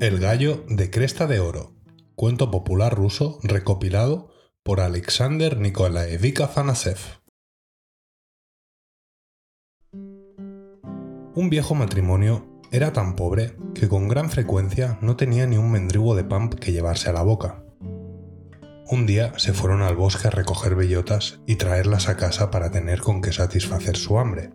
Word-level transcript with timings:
El 0.00 0.18
gallo 0.18 0.64
de 0.66 0.90
cresta 0.90 1.26
de 1.26 1.40
oro, 1.40 1.74
cuento 2.14 2.50
popular 2.50 2.94
ruso 2.94 3.38
recopilado 3.42 4.30
por 4.62 4.80
Alexander 4.80 5.58
Nikolaevich 5.58 6.40
Afanasev. 6.40 6.98
Un 9.92 11.50
viejo 11.50 11.74
matrimonio 11.74 12.60
era 12.72 12.94
tan 12.94 13.14
pobre 13.14 13.56
que 13.74 13.88
con 13.88 14.08
gran 14.08 14.30
frecuencia 14.30 14.98
no 15.02 15.16
tenía 15.16 15.46
ni 15.46 15.58
un 15.58 15.70
mendrugo 15.70 16.14
de 16.14 16.24
pan 16.24 16.48
que 16.48 16.72
llevarse 16.72 17.10
a 17.10 17.12
la 17.12 17.22
boca. 17.22 17.69
Un 18.92 19.06
día 19.06 19.32
se 19.36 19.52
fueron 19.52 19.82
al 19.82 19.94
bosque 19.94 20.26
a 20.26 20.32
recoger 20.32 20.74
bellotas 20.74 21.38
y 21.46 21.54
traerlas 21.54 22.08
a 22.08 22.16
casa 22.16 22.50
para 22.50 22.72
tener 22.72 23.00
con 23.00 23.22
qué 23.22 23.30
satisfacer 23.30 23.96
su 23.96 24.18
hambre. 24.18 24.50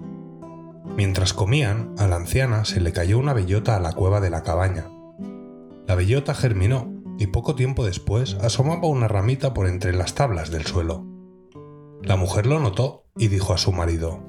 Mientras 0.98 1.34
comían, 1.34 1.96
a 1.98 2.06
la 2.08 2.18
anciana 2.18 2.66
se 2.66 2.82
le 2.82 2.92
cayó 2.92 3.18
una 3.18 3.32
bellota 3.32 3.78
a 3.78 3.80
la 3.80 3.94
cueva 3.94 4.20
de 4.20 4.30
la 4.30 4.44
cabaña. 4.44 4.90
La 5.88 5.96
bellota 5.96 6.34
germinó 6.34 6.94
y 7.18 7.28
poco 7.28 7.56
tiempo 7.56 7.86
después 7.86 8.36
asomaba 8.42 8.90
una 8.90 9.08
ramita 9.08 9.54
por 9.54 9.68
entre 9.68 9.94
las 9.94 10.16
tablas 10.16 10.52
del 10.52 10.66
suelo. 10.66 11.06
La 12.02 12.18
mujer 12.18 12.46
lo 12.46 12.60
notó 12.60 13.06
y 13.18 13.30
dijo 13.30 13.54
a 13.54 13.58
su 13.58 13.72
marido, 13.72 14.20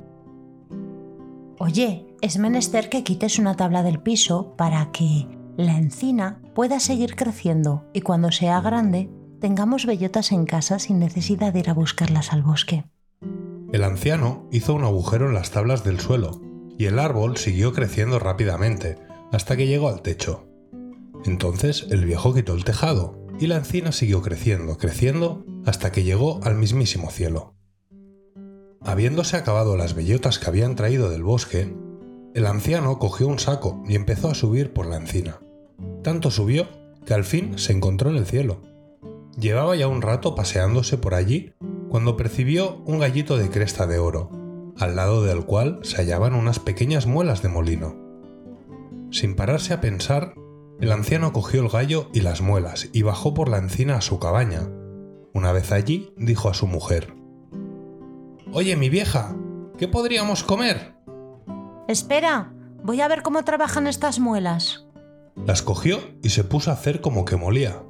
Oye, 1.59 2.15
es 2.21 2.39
menester 2.39 2.91
que 2.91 3.03
quites 3.03 3.41
una 3.41 3.57
tabla 3.57 3.83
del 3.83 3.99
piso 3.99 4.55
para 4.57 4.93
que 4.93 5.27
la 5.57 5.77
encina 5.77 6.41
pueda 6.55 6.79
seguir 6.79 7.17
creciendo 7.17 7.87
y 7.93 8.03
cuando 8.03 8.31
sea 8.31 8.61
grande 8.61 9.11
tengamos 9.41 9.87
bellotas 9.87 10.33
en 10.33 10.47
casa 10.47 10.79
sin 10.79 10.99
necesidad 10.99 11.53
de 11.53 11.61
ir 11.61 11.71
a 11.71 11.75
buscarlas 11.75 12.33
al 12.33 12.43
bosque. 12.43 12.85
El 13.73 13.85
anciano 13.85 14.49
hizo 14.53 14.75
un 14.75 14.85
agujero 14.85 15.27
en 15.29 15.35
las 15.35 15.51
tablas 15.51 15.85
del 15.85 16.01
suelo 16.01 16.41
y 16.79 16.87
el 16.87 16.99
árbol 16.99 17.37
siguió 17.37 17.73
creciendo 17.73 18.19
rápidamente 18.19 18.97
hasta 19.33 19.57
que 19.57 19.67
llegó 19.67 19.89
al 19.89 20.03
techo. 20.03 20.47
Entonces 21.25 21.87
el 21.91 22.05
viejo 22.05 22.35
quitó 22.35 22.55
el 22.55 22.65
tejado 22.65 23.27
y 23.39 23.49
la 23.49 23.57
encina 23.57 23.93
siguió 23.93 24.23
creciendo, 24.23 24.79
creciendo 24.79 25.45
hasta 25.65 25.93
que 25.93 26.05
llegó 26.05 26.41
al 26.45 26.57
mismísimo 26.57 27.11
cielo. 27.11 27.55
Habiéndose 28.81 29.37
acabado 29.37 29.77
las 29.77 29.95
bellotas 29.95 30.39
que 30.39 30.47
habían 30.47 30.77
traído 30.77 31.11
del 31.11 31.25
bosque, 31.25 31.75
el 32.35 32.47
anciano 32.47 32.99
cogió 32.99 33.27
un 33.27 33.39
saco 33.39 33.83
y 33.89 33.95
empezó 33.95 34.31
a 34.31 34.35
subir 34.35 34.73
por 34.73 34.87
la 34.87 34.97
encina. 34.97 35.41
Tanto 36.03 36.31
subió 36.31 36.69
que 37.05 37.15
al 37.15 37.25
fin 37.25 37.59
se 37.59 37.73
encontró 37.73 38.11
en 38.11 38.17
el 38.17 38.27
cielo. 38.27 38.63
Llevaba 39.39 39.77
ya 39.77 39.87
un 39.87 40.01
rato 40.01 40.35
paseándose 40.35 40.97
por 40.97 41.15
allí 41.15 41.55
cuando 41.91 42.17
percibió 42.17 42.83
un 42.87 42.99
gallito 42.99 43.37
de 43.37 43.51
cresta 43.51 43.87
de 43.87 43.99
oro, 43.99 44.31
al 44.79 44.97
lado 44.97 45.23
del 45.23 45.45
cual 45.45 45.81
se 45.83 45.97
hallaban 45.97 46.35
unas 46.35 46.59
pequeñas 46.59 47.07
muelas 47.07 47.43
de 47.43 47.49
molino. 47.49 47.97
Sin 49.11 49.37
pararse 49.37 49.75
a 49.75 49.81
pensar, 49.81 50.35
el 50.81 50.91
anciano 50.91 51.33
cogió 51.33 51.63
el 51.63 51.69
gallo 51.69 52.09
y 52.13 52.21
las 52.21 52.41
muelas 52.41 52.89
y 52.93 53.03
bajó 53.03 53.35
por 53.35 53.49
la 53.49 53.59
encina 53.59 53.97
a 53.97 54.01
su 54.01 54.19
cabaña. 54.19 54.69
Una 55.33 55.53
vez 55.53 55.71
allí, 55.71 56.15
dijo 56.17 56.49
a 56.49 56.55
su 56.55 56.67
mujer, 56.67 57.15
Oye, 58.53 58.75
mi 58.77 58.89
vieja, 58.89 59.37
¿qué 59.77 59.87
podríamos 59.87 60.45
comer? 60.45 60.95
Espera, 61.89 62.53
voy 62.83 63.01
a 63.03 63.09
ver 63.09 63.23
cómo 63.23 63.45
trabajan 63.45 63.87
estas 63.87 64.19
muelas. 64.19 64.87
Las 65.45 65.63
cogió 65.63 66.01
y 66.23 66.31
se 66.31 66.43
puso 66.43 66.71
a 66.71 66.75
hacer 66.75 67.01
como 67.01 67.25
que 67.27 67.37
molía. 67.37 67.83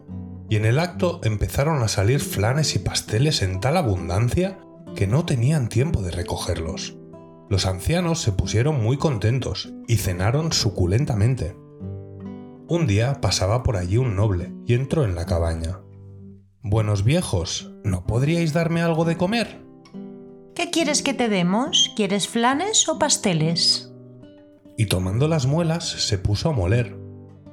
Y 0.49 0.57
en 0.57 0.65
el 0.65 0.79
acto 0.79 1.21
empezaron 1.25 1.83
a 1.83 1.89
salir 1.89 2.21
flanes 2.21 2.77
y 2.77 2.79
pasteles 2.79 3.43
en 3.43 3.61
tal 3.61 3.77
abundancia 3.77 4.59
que 4.95 5.07
no 5.07 5.25
tenían 5.25 5.69
tiempo 5.69 6.03
de 6.03 6.11
recogerlos. 6.11 6.97
Los 7.49 7.67
ancianos 7.67 8.21
se 8.21 8.33
pusieron 8.33 8.83
muy 8.83 8.97
contentos 8.97 9.73
y 9.87 9.97
cenaron 9.97 10.53
suculentamente. 10.53 11.57
Un 12.69 12.87
día 12.87 13.21
pasaba 13.21 13.63
por 13.63 13.77
allí 13.77 13.97
un 13.97 14.17
noble 14.17 14.53
y 14.67 14.75
entró 14.75 15.05
en 15.05 15.15
la 15.15 15.27
cabaña. 15.27 15.81
Buenos 16.63 17.05
viejos, 17.05 17.73
¿no 17.85 18.07
podríais 18.07 18.53
darme 18.53 18.83
algo 18.83 19.05
de 19.05 19.17
comer? 19.17 19.65
¿Qué 20.57 20.71
quieres 20.71 21.03
que 21.03 21.15
te 21.15 21.29
demos? 21.29 21.93
¿Quieres 21.95 22.27
flanes 22.27 22.89
o 22.89 22.99
pasteles? 22.99 23.93
Y 24.77 24.87
tomando 24.87 25.29
las 25.29 25.47
muelas 25.47 25.89
se 25.89 26.19
puso 26.19 26.49
a 26.49 26.53
moler, 26.53 26.97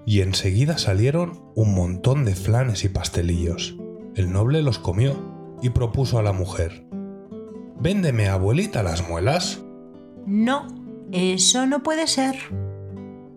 y 0.05 0.21
enseguida 0.21 0.77
salieron 0.77 1.41
un 1.55 1.73
montón 1.73 2.25
de 2.25 2.35
flanes 2.35 2.83
y 2.83 2.89
pastelillos. 2.89 3.77
El 4.15 4.31
noble 4.31 4.61
los 4.61 4.79
comió 4.79 5.15
y 5.61 5.69
propuso 5.69 6.19
a 6.19 6.23
la 6.23 6.33
mujer, 6.33 6.85
Véndeme, 7.83 8.29
abuelita, 8.29 8.81
las 8.81 9.09
muelas. 9.09 9.61
No, 10.25 10.67
eso 11.11 11.65
no 11.65 11.83
puede 11.83 12.07
ser. 12.07 12.35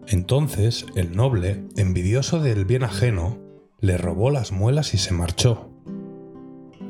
Entonces 0.06 0.87
el 0.94 1.16
noble, 1.16 1.65
envidioso 1.77 2.41
del 2.41 2.65
bien 2.65 2.84
ajeno, 2.84 3.38
le 3.81 3.98
robó 3.98 4.31
las 4.31 4.53
muelas 4.53 4.94
y 4.94 4.98
se 4.98 5.12
marchó. 5.12 5.72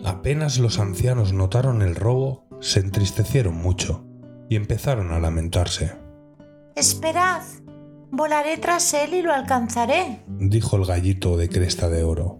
Apenas 0.04 0.58
los 0.58 0.78
ancianos 0.78 1.32
notaron 1.32 1.80
el 1.80 1.94
robo, 1.94 2.46
se 2.60 2.80
entristecieron 2.80 3.54
mucho 3.54 4.04
y 4.50 4.56
empezaron 4.56 5.10
a 5.10 5.18
lamentarse. 5.18 5.96
Esperad, 6.74 7.42
volaré 8.10 8.56
tras 8.58 8.94
él 8.94 9.14
y 9.14 9.22
lo 9.22 9.32
alcanzaré, 9.32 10.22
dijo 10.38 10.76
el 10.76 10.84
gallito 10.84 11.36
de 11.36 11.48
cresta 11.48 11.88
de 11.88 12.04
oro. 12.04 12.38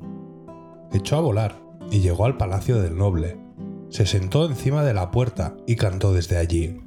Echó 0.93 1.17
a 1.17 1.21
volar 1.21 1.61
y 1.91 2.01
llegó 2.01 2.25
al 2.25 2.37
palacio 2.37 2.81
del 2.81 2.97
noble. 2.97 3.39
Se 3.89 4.07
sentó 4.07 4.47
encima 4.47 4.85
de 4.85 4.95
la 4.95 5.11
puerta 5.11 5.57
y 5.67 5.77
cantó 5.77 6.13
desde 6.13 6.37
allí. 6.37 6.81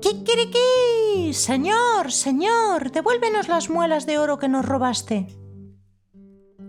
¡Kikiriki! 0.00 1.32
Señor, 1.32 2.12
señor, 2.12 2.90
devuélvenos 2.92 3.48
las 3.48 3.70
muelas 3.70 4.06
de 4.06 4.18
oro 4.18 4.38
que 4.38 4.48
nos 4.48 4.64
robaste. 4.64 5.26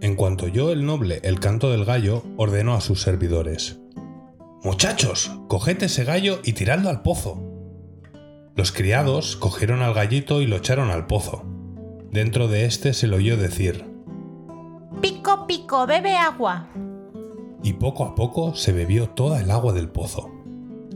En 0.02 0.16
cuanto 0.16 0.46
oyó 0.46 0.72
el 0.72 0.86
noble 0.86 1.19
el 1.24 1.40
canto 1.40 1.72
del 1.72 1.86
gallo, 1.86 2.24
ordenó 2.38 2.75
a 2.75 2.81
sus 2.81 3.02
servidores. 3.02 3.80
Muchachos, 4.64 5.31
coged 5.48 5.81
ese 5.84 6.04
gallo 6.04 6.40
y 6.44 6.54
tiradlo 6.54 6.90
al 6.90 7.02
pozo. 7.02 7.47
Los 8.57 8.72
criados 8.72 9.38
cogieron 9.38 9.81
al 9.81 9.94
gallito 9.94 10.41
y 10.41 10.47
lo 10.47 10.57
echaron 10.57 10.90
al 10.90 11.06
pozo. 11.07 11.44
Dentro 12.12 12.47
de 12.47 12.66
éste 12.66 12.94
se 12.94 13.07
le 13.07 13.16
oyó 13.16 13.38
decir, 13.38 13.85
Pico, 15.01 15.45
pico, 15.45 15.85
bebe 15.85 16.16
agua. 16.18 16.68
y 17.63 17.73
poco 17.73 18.03
a 18.06 18.16
poco 18.16 18.56
se 18.56 18.72
bebió 18.72 19.09
toda 19.09 19.40
el 19.41 19.51
agua 19.51 19.73
del 19.73 19.90
pozo. 19.90 20.31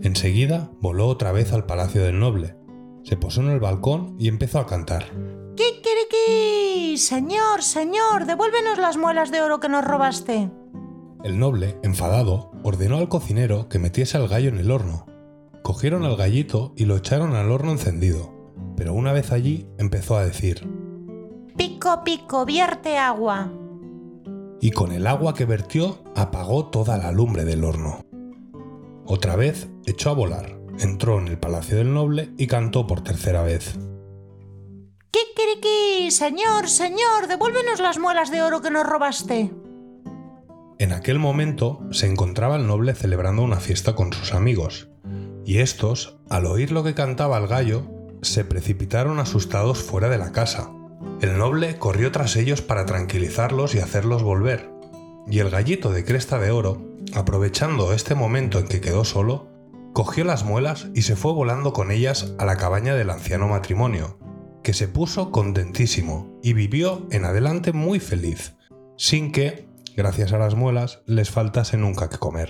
Enseguida 0.02 0.72
voló 0.80 1.08
otra 1.08 1.32
vez 1.32 1.54
al 1.54 1.66
palacio 1.66 2.04
del 2.04 2.20
noble, 2.20 2.56
se 3.04 3.18
posó 3.18 3.42
en 3.42 3.50
el 3.50 3.60
balcón 3.60 4.16
y 4.18 4.28
empezó 4.28 4.60
a 4.60 4.66
cantar. 4.66 5.06
¡Kikiriki! 5.56 6.98
Señor, 6.98 7.62
señor, 7.62 8.26
devuélvenos 8.26 8.80
las 8.80 8.98
muelas 8.98 9.32
de 9.32 9.42
oro 9.42 9.60
que 9.60 9.70
nos 9.70 9.84
robaste. 9.86 10.50
El 11.24 11.38
noble, 11.38 11.78
enfadado, 11.84 12.52
ordenó 12.64 12.98
al 12.98 13.10
cocinero 13.10 13.70
que 13.70 13.78
metiese 13.78 14.18
al 14.18 14.28
gallo 14.28 14.50
en 14.50 14.58
el 14.58 14.72
horno. 14.72 15.06
Cogieron 15.64 16.04
al 16.04 16.16
gallito 16.16 16.74
y 16.76 16.86
lo 16.86 16.96
echaron 16.98 17.36
al 17.36 17.52
horno 17.52 17.72
encendido, 17.72 18.34
pero 18.76 18.94
una 18.94 19.12
vez 19.14 19.32
allí 19.32 19.68
empezó 19.78 20.18
a 20.18 20.26
decir, 20.26 20.68
Pico, 21.58 22.04
pico, 22.04 22.46
vierte 22.46 22.98
agua. 22.98 23.52
y 24.60 24.72
con 24.72 24.92
el 24.92 25.08
agua 25.08 25.34
que 25.34 25.46
vertió 25.46 26.04
apagó 26.16 26.68
toda 26.68 26.98
la 26.98 27.12
lumbre 27.12 27.46
del 27.46 27.64
horno. 27.64 28.06
Otra 29.06 29.36
vez 29.36 29.70
echó 29.86 30.12
a 30.12 30.14
volar, 30.14 30.60
entró 30.80 31.20
en 31.20 31.28
el 31.28 31.38
palacio 31.40 31.78
del 31.78 31.94
noble 31.94 32.32
y 32.38 32.48
cantó 32.48 32.86
por 32.88 33.02
tercera 33.04 33.42
vez. 33.44 33.78
¡Kikiriki! 35.12 36.12
Señor, 36.12 36.68
señor, 36.70 37.28
devuélvenos 37.28 37.80
las 37.80 37.98
muelas 38.00 38.32
de 38.32 38.42
oro 38.42 38.62
que 38.62 38.72
nos 38.72 38.86
robaste. 38.88 39.52
En 40.80 40.94
aquel 40.94 41.20
momento 41.20 41.80
se 41.92 42.08
encontraba 42.08 42.56
el 42.56 42.66
noble 42.68 42.94
celebrando 42.96 43.44
una 43.44 43.60
fiesta 43.60 43.94
con 43.96 44.14
sus 44.14 44.34
amigos, 44.34 44.90
y 45.52 45.60
estos, 45.60 46.16
al 46.30 46.46
oír 46.46 46.72
lo 46.72 46.82
que 46.82 46.94
cantaba 46.94 47.38
el 47.38 47.46
gallo, 47.46 47.84
se 48.22 48.46
precipitaron 48.46 49.20
asustados 49.20 49.80
fuera 49.80 50.08
de 50.08 50.18
la 50.18 50.32
casa. 50.32 50.72
El 51.20 51.38
noble 51.38 51.78
corrió 51.78 52.10
tras 52.14 52.38
ellos 52.38 52.62
para 52.62 52.86
tranquilizarlos 52.86 53.76
y 53.76 53.80
hacerlos 53.80 54.24
volver, 54.24 54.72
y 55.28 55.40
el 55.40 55.50
gallito 55.50 55.92
de 55.92 56.06
cresta 56.06 56.40
de 56.40 56.52
oro, 56.52 56.82
aprovechando 57.14 57.92
este 57.92 58.16
momento 58.16 58.60
en 58.60 58.70
que 58.70 58.80
quedó 58.80 59.04
solo, 59.04 59.50
cogió 59.92 60.24
las 60.24 60.46
muelas 60.46 60.88
y 60.96 61.02
se 61.02 61.18
fue 61.18 61.34
volando 61.34 61.74
con 61.74 61.92
ellas 61.92 62.34
a 62.40 62.46
la 62.46 62.56
cabaña 62.56 62.96
del 62.96 63.10
anciano 63.10 63.50
matrimonio, 63.50 64.20
que 64.64 64.72
se 64.72 64.88
puso 64.88 65.32
contentísimo 65.32 66.40
y 66.42 66.54
vivió 66.54 67.06
en 67.12 67.26
adelante 67.26 67.74
muy 67.74 68.00
feliz, 68.00 68.56
sin 68.96 69.34
que, 69.34 69.68
gracias 69.98 70.32
a 70.32 70.38
las 70.38 70.56
muelas, 70.56 71.02
les 71.08 71.30
faltase 71.30 71.76
nunca 71.76 72.10
que 72.10 72.20
comer. 72.20 72.48